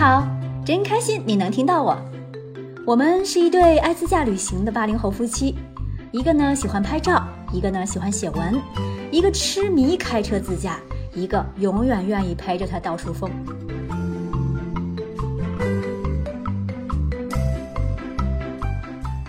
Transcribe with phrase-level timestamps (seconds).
[0.00, 0.26] 好，
[0.64, 1.94] 真开心你能听到我。
[2.86, 5.54] 我们是一对爱自驾旅行的八零后夫妻，
[6.10, 7.22] 一个呢喜欢拍照，
[7.52, 8.58] 一个呢喜欢写文，
[9.10, 10.78] 一个痴迷开车自驾，
[11.12, 13.30] 一个永远愿意陪着他到处疯。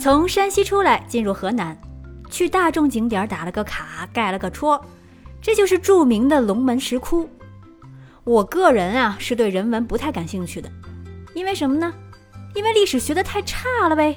[0.00, 1.76] 从山西出来，进入河南，
[2.30, 4.82] 去大众景点打了个卡，盖了个戳，
[5.42, 7.28] 这就是著名的龙门石窟。
[8.24, 10.70] 我个人啊是对人文不太感兴趣的，
[11.34, 11.92] 因为什么呢？
[12.54, 14.16] 因为历史学的太差了呗，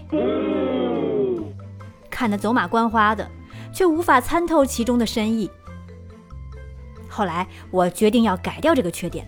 [2.10, 3.30] 看得走马观花的，
[3.74, 5.52] 却无法参透其中的深意。
[7.10, 9.28] 后来我决定要改掉这个缺点，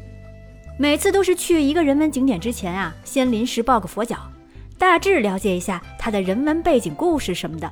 [0.77, 4.17] 每次都是去一个人文景点之前啊，先临时抱个佛脚。
[4.77, 7.69] 大致了解一下它的人文背景故事什么的，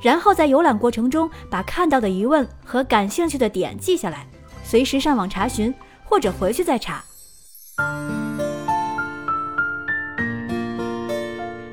[0.00, 4.26] 然后在游览过程中把看到的疑问和感兴趣的点记下来，
[4.62, 5.74] 随时上网查询
[6.14, 7.02] 或者回去再查。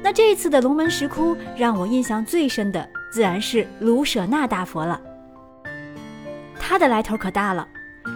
[0.01, 4.99] 那这次的龙门石窟让我印象最深的自然是卢舍那大佛了。
[6.59, 7.67] 它的来头可大了，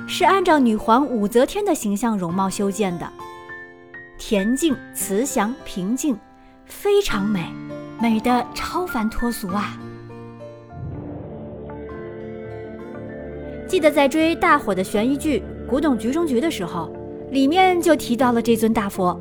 [0.08, 3.08] 是按照女皇武则天的形象容貌修建的。
[4.18, 6.18] 恬静、慈祥、平静，
[6.66, 7.54] 非常美，
[8.02, 9.78] 美的超凡脱俗啊！
[13.68, 16.92] 记得在追大火的悬疑剧《古董局中局》的时候，
[17.32, 19.20] 里面就提到了这尊大佛。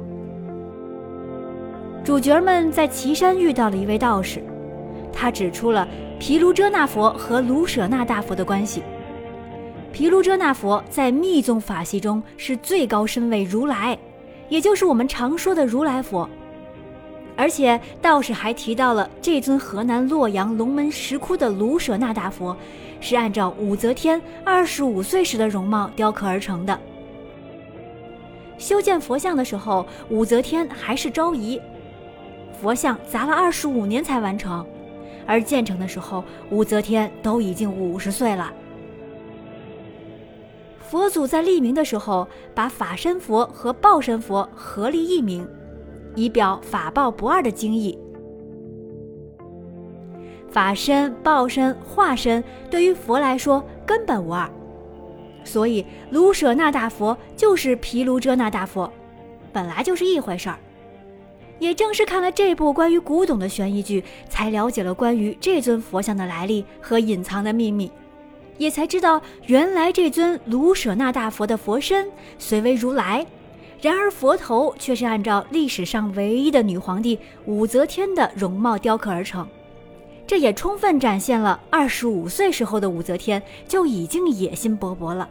[2.05, 4.43] 主角们在岐山遇到了一位道士，
[5.11, 8.83] 他指出了毗卢遮那佛和卢舍那大佛的关系。
[9.91, 13.99] 毗卢遮那佛在密宗法系中是最高身位如来。
[14.51, 16.29] 也就是我们常说的如来佛，
[17.37, 22.57] 而且道士还提到了这尊河南洛阳龙门石窟的卢舍那大佛，
[23.01, 26.79] 是按照武则天二十五岁时的容貌雕刻而成的。
[28.57, 31.61] 修建佛像的时候，武则天还是昭仪，
[32.61, 34.65] 佛像砸了二十五年才完成，
[35.27, 38.53] 而建成的时候，武则天都已经五十岁了。
[40.81, 45.47] 佛祖在立名的时候，把法身佛和报身佛合立一名，
[46.15, 47.99] 以表法报不二的精义。
[50.51, 54.49] 法身、报身、化身对于佛来说根本无二，
[55.43, 58.93] 所以卢舍那大佛就是毗卢遮那大佛，
[59.53, 60.59] 本来就是一回事儿。
[61.59, 67.91] 也正是看了这部关于古董的悬疑剧，才了解了关于这尊佛像的来历和隐藏的秘密。
[68.57, 72.09] 也才知道，原来这尊卢舍那大佛的佛身
[72.39, 73.27] 虽为如来，
[73.81, 79.47] 然而佛头却是按照历史上唯一的女皇帝武则天的容貌雕刻而成。
[80.27, 85.29] 这也充分展现了二十五岁时候的武则天就已经野心勃勃了。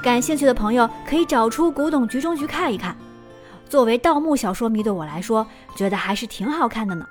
[0.00, 2.96] 感兴趣的朋友可以找出《古董局中局》看一看。
[3.68, 5.44] 作为盗墓小说迷的我来说，
[5.76, 7.04] 觉得还是挺好看的呢。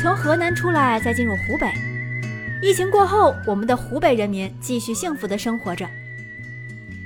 [0.00, 1.72] 从河南出来，再进入湖北。
[2.62, 5.84] 疫情过后，我们的湖北人民继续幸福的生活着。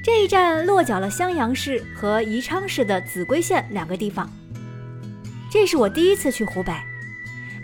[0.04, 4.30] 这一站落脚了襄阳市和宜昌市的秭归县两个地方。
[5.50, 6.74] 这是我第一次去湖北，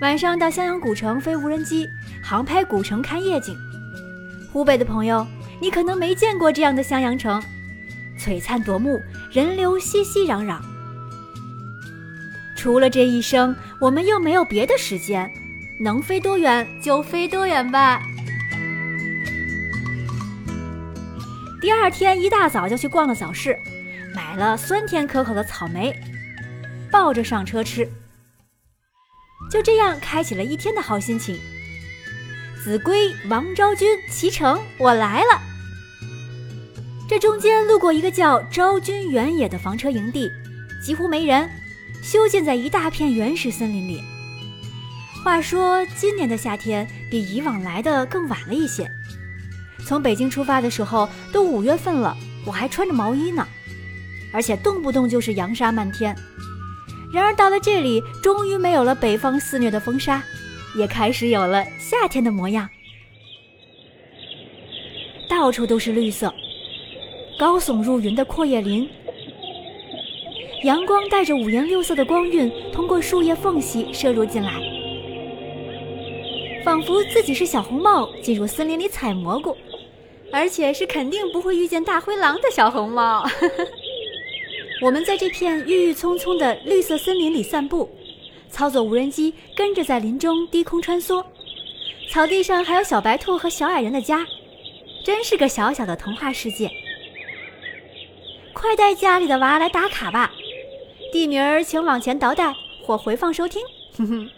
[0.00, 1.86] 晚上到襄阳古城飞无人机，
[2.22, 3.54] 航拍古城看夜景。
[4.50, 5.26] 湖北的朋友，
[5.60, 7.42] 你可能没见过这样的襄阳城，
[8.18, 8.98] 璀璨夺目，
[9.30, 10.58] 人流熙熙攘攘。
[12.56, 15.30] 除了这一生，我们又没有别的时间，
[15.78, 18.02] 能飞多远就飞多远吧。
[21.60, 23.58] 第二天一大早就去逛了早市，
[24.14, 25.94] 买了酸甜可口的草莓，
[26.90, 27.88] 抱着上车吃。
[29.50, 31.38] 就这样开启了一天的好心情。
[32.62, 35.40] 子规、王昭君启程，我来了。
[37.08, 40.30] 这中间路过一个叫昭君原野的房车营地，
[40.84, 41.48] 几乎没人。
[42.02, 44.02] 修建在一大片原始森林里。
[45.22, 48.90] 话说今年的夏天比以往来的更晚了一些。
[49.86, 53.46] 从北京出发的时候都五月份了，我还穿着毛衣呢，
[54.32, 56.16] 而且动不动就是扬沙漫天。
[57.12, 60.20] 然而到了这里，终于没有了北方肆虐的风沙，
[60.76, 62.68] 也开始有了夏天的模样。
[65.28, 66.34] 到处都是绿色，
[67.38, 68.88] 高耸入云的阔叶林。
[70.64, 74.52] 阳光带着五颜六色的光晕，通过树叶缝隙射入进来，
[76.64, 79.56] 仿佛自己是小红帽进入森林里采蘑菇，
[80.32, 83.24] 而且是肯定不会遇见大灰狼的小红帽。
[84.80, 87.90] 我们在这片郁郁葱葱的绿色森林里散步，
[88.50, 91.24] 操作无人机跟着在林中低空穿梭，
[92.10, 94.26] 草地上还有小白兔和小矮人的家，
[95.04, 96.70] 真是个小小的童话世界。
[98.52, 100.32] 快带家里的娃来打卡吧，
[101.12, 102.54] 地名儿请往前倒带
[102.84, 103.60] 或回放收听。
[103.96, 104.30] 哼哼。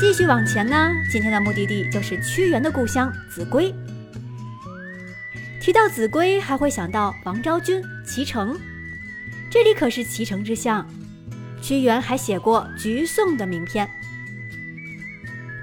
[0.00, 3.70] 继续往前呢，今天的目的地就是屈原的故乡秭归。
[5.60, 8.58] 提到秭归，还会想到王昭君、脐橙，
[9.50, 10.88] 这里可是脐橙之乡。
[11.60, 13.86] 屈原还写过《橘颂》的名篇，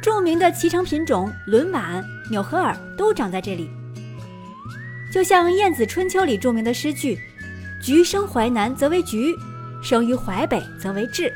[0.04, 3.68] 著名的脐橙品种轮碗、纽和尔都长在这里。
[5.12, 7.18] 就像《晏子春秋》里著名的诗句
[7.82, 9.36] ：“橘生淮南则为橘，
[9.82, 11.34] 生于淮北则为枳。”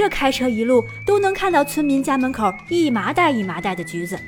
[0.00, 4.18] 这开车一路都能看到村民家门口一麻袋一麻袋的橘子。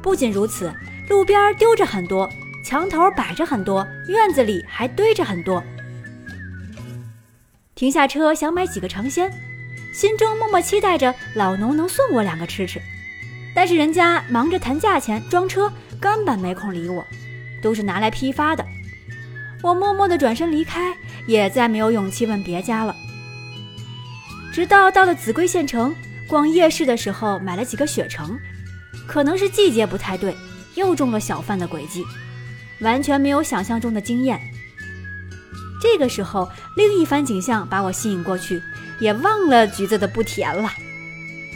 [0.00, 0.72] 不仅如此，
[1.10, 2.26] 路边丢着很多，
[2.64, 5.62] 墙头摆着很多，院子里还堆着很多。
[7.74, 9.30] 停下车想买几个尝鲜，
[9.92, 12.80] 心中默默期待着老农能送我两个吃吃，
[13.54, 17.04] 但是人家忙着谈价钱、装车，根本没空理我，
[17.60, 18.64] 都是拿来批发的。
[19.62, 20.94] 我默默地转身离开，
[21.26, 22.96] 也再没有勇气问别家了。
[24.54, 25.92] 直到到了秭归县城，
[26.28, 28.38] 逛夜市的时候买了几个雪橙，
[29.04, 30.32] 可能是季节不太对，
[30.76, 32.04] 又中了小贩的诡计，
[32.78, 34.40] 完全没有想象中的惊艳。
[35.82, 38.62] 这个时候，另一番景象把我吸引过去，
[39.00, 40.70] 也忘了橘子的不甜了，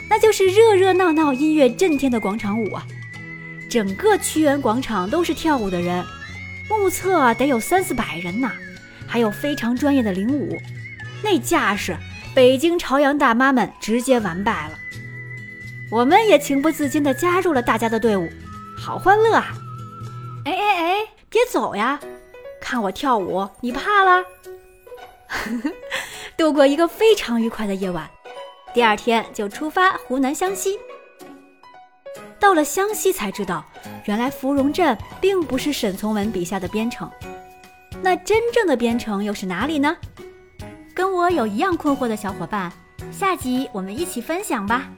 [0.09, 2.85] 那就是热热闹闹、音乐震天的广场舞啊！
[3.69, 6.03] 整个屈原广场都是跳舞的人，
[6.67, 8.51] 目测得有三四百人呢，
[9.07, 10.61] 还有非常专业的领舞，
[11.23, 11.95] 那架势。
[12.35, 14.77] 北京朝阳大妈们直接完败了，
[15.91, 18.29] 我们也情不自禁地加入了大家的队伍，
[18.77, 19.53] 好欢乐啊！
[20.45, 21.99] 哎哎哎，别走呀，
[22.61, 24.23] 看我跳舞，你怕了？
[26.37, 28.09] 度过一个非常愉快的夜晚，
[28.73, 30.79] 第二天就出发湖南湘西。
[32.39, 33.65] 到了湘西才知道，
[34.05, 37.09] 原来芙蓉镇并不是沈从文笔下的边城，
[38.01, 39.97] 那真正的边城又是哪里呢？
[41.19, 42.71] 如果有一样困惑的小伙伴，
[43.11, 44.89] 下集我们一起分享吧。